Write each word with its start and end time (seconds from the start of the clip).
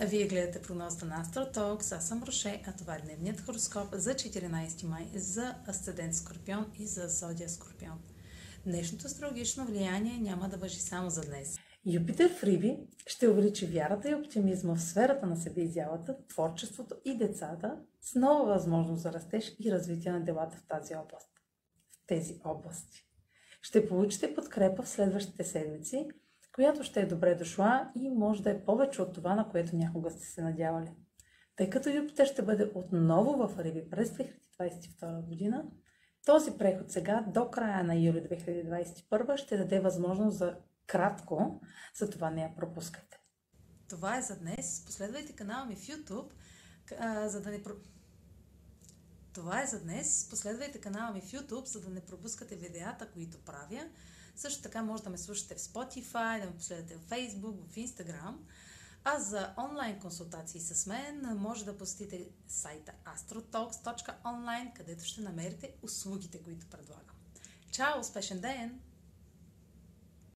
Вие 0.00 0.26
гледате 0.26 0.62
прогнозата 0.62 1.06
на 1.06 1.24
AstroTalks, 1.24 1.96
аз 1.96 2.08
съм 2.08 2.22
Роше, 2.22 2.62
а 2.66 2.72
това 2.72 2.94
е 2.94 3.00
дневният 3.00 3.40
хороскоп 3.40 3.88
за 3.92 4.14
14 4.14 4.86
май 4.86 5.10
за 5.14 5.54
Асцендент 5.68 6.14
Скорпион 6.14 6.66
и 6.78 6.86
за 6.86 7.08
Зодия 7.08 7.48
Скорпион. 7.48 7.98
Днешното 8.66 9.06
астрологично 9.06 9.66
влияние 9.66 10.18
няма 10.18 10.48
да 10.48 10.56
въжи 10.56 10.80
само 10.80 11.10
за 11.10 11.20
днес. 11.20 11.56
Юпитер 11.86 12.34
в 12.34 12.42
Риби 12.44 12.76
ще 13.06 13.28
увеличи 13.28 13.66
вярата 13.66 14.10
и 14.10 14.14
оптимизма 14.14 14.74
в 14.74 14.82
сферата 14.82 15.26
на 15.26 15.36
себеизявата, 15.36 16.16
творчеството 16.28 16.94
и 17.04 17.16
децата 17.16 17.76
с 18.00 18.14
нова 18.14 18.44
възможност 18.44 19.02
за 19.02 19.12
растеж 19.12 19.56
и 19.60 19.72
развитие 19.72 20.12
на 20.12 20.24
делата 20.24 20.56
в 20.56 20.68
тази 20.68 20.94
област. 20.94 21.30
В 21.92 22.06
тези 22.06 22.40
области. 22.44 23.06
Ще 23.62 23.88
получите 23.88 24.34
подкрепа 24.34 24.82
в 24.82 24.88
следващите 24.88 25.44
седмици– 25.44 26.08
която 26.56 26.82
ще 26.82 27.00
е 27.00 27.06
добре 27.06 27.34
дошла 27.34 27.90
и 27.96 28.10
може 28.10 28.42
да 28.42 28.50
е 28.50 28.64
повече 28.64 29.02
от 29.02 29.14
това, 29.14 29.34
на 29.34 29.48
което 29.48 29.76
някога 29.76 30.10
сте 30.10 30.26
се 30.26 30.42
надявали. 30.42 30.92
Тъй 31.56 31.70
като 31.70 31.88
Юпитер 31.88 32.26
ще 32.26 32.42
бъде 32.42 32.70
отново 32.74 33.48
в 33.48 33.58
Риби 33.58 33.90
през 33.90 34.10
2022 34.10 35.22
година, 35.22 35.64
този 36.26 36.58
преход 36.58 36.90
сега 36.90 37.24
до 37.28 37.50
края 37.50 37.84
на 37.84 37.94
юли 37.96 38.22
2021 38.22 39.36
ще 39.36 39.56
даде 39.56 39.80
възможност 39.80 40.38
за 40.38 40.56
кратко, 40.86 41.60
за 41.98 42.10
това 42.10 42.30
не 42.30 42.42
я 42.42 42.54
пропускайте. 42.56 43.18
Това 43.88 44.18
е 44.18 44.22
за 44.22 44.38
днес. 44.38 44.84
Последвайте 44.84 45.32
канала 45.32 45.66
ми 45.66 45.76
в 45.76 45.80
YouTube, 45.80 46.30
за 47.26 47.42
да 47.42 47.50
не... 47.50 47.62
Това 49.32 49.62
е 49.62 49.66
за 49.66 49.82
днес. 49.82 50.28
Последвайте 50.30 50.80
канала 50.80 51.12
ми 51.12 51.20
в 51.20 51.32
YouTube, 51.32 51.64
за 51.64 51.80
да 51.80 51.90
не 51.90 52.00
пропускате 52.00 52.56
видеята, 52.56 53.10
които 53.10 53.44
правя. 53.44 53.88
Също 54.36 54.62
така 54.62 54.82
може 54.82 55.02
да 55.02 55.10
ме 55.10 55.18
слушате 55.18 55.54
в 55.54 55.58
Spotify, 55.58 56.40
да 56.40 56.46
ме 56.46 56.56
последвате 56.56 56.96
в 56.96 57.10
Facebook, 57.10 57.68
в 57.68 57.74
Instagram. 57.74 58.34
А 59.04 59.18
за 59.18 59.54
онлайн 59.58 60.00
консултации 60.00 60.60
с 60.60 60.86
мен 60.86 61.38
може 61.38 61.64
да 61.64 61.78
посетите 61.78 62.28
сайта 62.48 62.92
astrotalks.online, 63.16 64.72
където 64.72 65.04
ще 65.04 65.20
намерите 65.20 65.74
услугите, 65.82 66.42
които 66.42 66.66
предлагам. 66.66 67.16
Чао! 67.70 68.00
Успешен 68.00 68.40
ден! 68.40 68.80